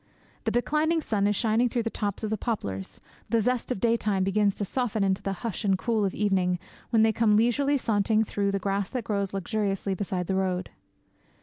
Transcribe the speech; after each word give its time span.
The 0.45 0.49
declining 0.49 0.99
sun 0.99 1.27
is 1.27 1.35
shining 1.35 1.69
through 1.69 1.83
the 1.83 1.91
tops 1.91 2.23
of 2.23 2.31
the 2.31 2.35
poplars, 2.37 2.99
the 3.29 3.39
zest 3.39 3.71
of 3.71 3.79
daytime 3.79 4.23
begins 4.23 4.55
to 4.55 4.65
soften 4.65 5.03
into 5.03 5.21
the 5.21 5.31
hush 5.45 5.63
and 5.63 5.77
cool 5.77 6.03
of 6.05 6.15
evening, 6.15 6.57
when 6.89 7.03
they 7.03 7.13
come 7.13 7.37
leisurely 7.37 7.77
sauntering 7.77 8.23
through 8.23 8.49
the 8.51 8.57
grass 8.57 8.89
that 8.89 9.03
grows 9.03 9.31
luxuriously 9.31 9.93
beside 9.93 10.25
the 10.25 10.33
road. 10.33 10.71